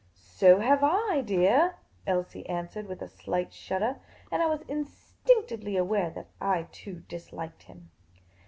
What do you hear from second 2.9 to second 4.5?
a slight shudder. And I